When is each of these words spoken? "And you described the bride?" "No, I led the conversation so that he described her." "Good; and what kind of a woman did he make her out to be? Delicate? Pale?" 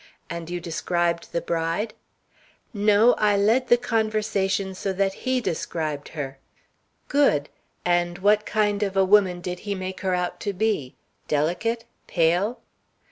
"And 0.31 0.49
you 0.49 0.59
described 0.59 1.31
the 1.31 1.41
bride?" 1.41 1.93
"No, 2.73 3.13
I 3.19 3.37
led 3.37 3.67
the 3.67 3.77
conversation 3.77 4.73
so 4.73 4.91
that 4.93 5.13
he 5.29 5.39
described 5.39 6.07
her." 6.17 6.39
"Good; 7.07 7.49
and 7.85 8.17
what 8.17 8.43
kind 8.43 8.81
of 8.81 8.97
a 8.97 9.05
woman 9.05 9.41
did 9.41 9.59
he 9.59 9.75
make 9.75 10.01
her 10.01 10.15
out 10.15 10.39
to 10.39 10.53
be? 10.53 10.95
Delicate? 11.27 11.85
Pale?" 12.07 12.59